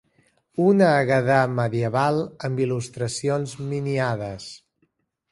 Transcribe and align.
Una 0.67 0.85
hagadà 0.99 1.35
medieval 1.59 2.17
amb 2.49 2.63
il·lustracions 2.65 3.53
miniades. 3.75 4.49